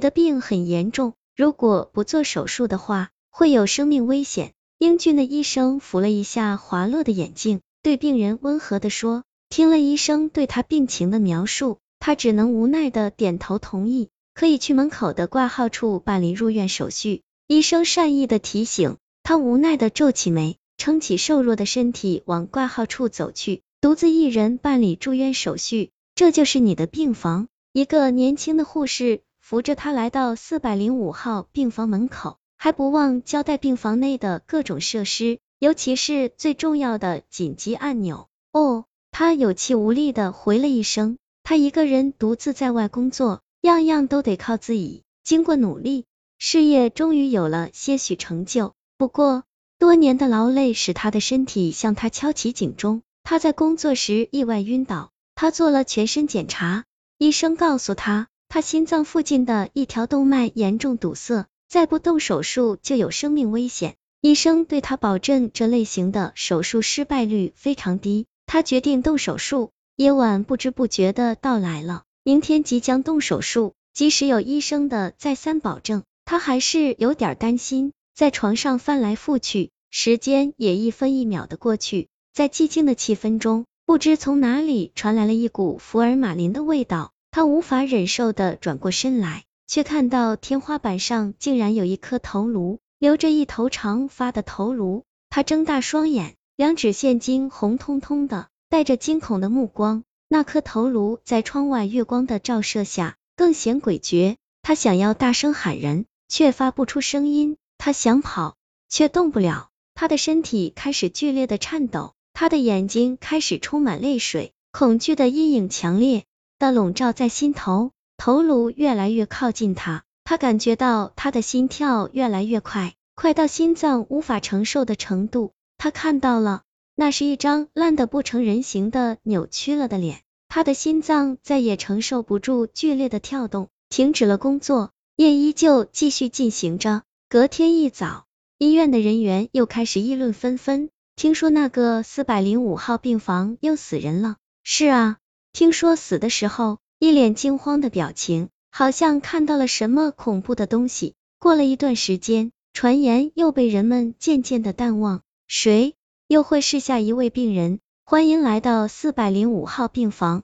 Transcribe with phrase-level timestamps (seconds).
[0.00, 4.52] 的病很严重，如果不做手术的话，会有生命危险。
[4.78, 9.22] 英俊的医生扶了一下滑落的眼镜，对病人温和的说。
[9.50, 17.22] 听了医生对他病情的描述，他只能无奈的点头同意，可以去门口的挂号处办理入院手续。
[17.46, 25.90] 医生善意的提醒，他无奈的皱起眉，撑起瘦弱的身体往挂号处走去，独自一人办理住院手续。
[26.14, 27.48] 这就是你的病房。
[27.72, 29.20] 一个年轻的护士
[29.50, 32.38] 扶着他来到四百零五号病房门口。
[32.56, 38.28] 还不忘交代病房内的各种设施，尤其是最重要的紧急按钮。
[38.52, 41.18] 哦，他有气无力的回了一声。
[41.42, 45.02] 他一个人独自在外工作，样样都得靠自己。
[45.24, 46.04] 经过努力，
[46.38, 48.74] 事业终于有了些许成就。
[48.96, 49.42] 不过，
[49.80, 53.02] 多年的劳累使他的身体向他敲起警钟。
[53.24, 56.84] 他在工作时意外晕倒，他做了全身检查，
[57.18, 61.46] 医生告诉他，他心脏附近的一条动脉严重堵塞。
[61.68, 68.26] 再不动手术就有生命危险，医生对他保证这类型的手术失败率非常低。
[68.46, 69.70] 他决定动手术。
[69.94, 77.92] 夜晚不知不觉的到来了，明天即将动手术，即使有医生的再三保证，他还是有点担心。
[78.16, 89.44] 在床上翻来覆去，时间也一分一秒的过去，在寂静的气氛中，不知从哪里传来了一股福尔马林的味道，他无法忍受的转过身来。
[89.66, 95.04] 却看到天花板上竟然有一颗头颅，留着一头长发的头颅。
[95.28, 100.02] 他睁大双眼，两指现金红彤彤的，带着惊恐的目光。
[100.28, 104.34] 那颗头颅在窗外月光的照射下更显诡谲。
[104.60, 108.56] 他想要大声喊人，却发不出声音；他想跑，
[108.88, 109.68] 却动不了。
[109.94, 116.24] 他的身体开始剧烈的颤抖，他的眼睛开始充满泪水，恐惧的阴影强烈
[116.60, 117.90] 的笼罩在心头。
[118.16, 125.52] 头颅越来越靠近他，他感觉到他的心跳越来越快，快到心脏无法承受的程度。
[125.78, 126.62] 他看到了，
[126.94, 130.20] 那是一张烂得不成人形的扭曲了的脸。
[130.48, 134.90] 他的心脏再也承受不住剧烈的跳动，停止了工作。
[135.16, 137.02] 夜依旧继续进行着。
[137.30, 138.26] 隔天一早，
[138.58, 144.36] 医院的人员又开始议论纷纷，听说那个四百零五号病房又死人了。
[144.62, 145.16] 是啊，
[145.52, 146.78] 听说死的时候。
[147.02, 151.14] 一脸惊慌的表情，好像看到了什么恐怖的东西。
[151.38, 155.22] 过了一段时间，传言又被人们渐渐的淡忘。
[155.46, 155.94] 谁
[156.28, 157.80] 又会是下一位病人？
[158.04, 160.42] 欢迎来到四百零五号病房。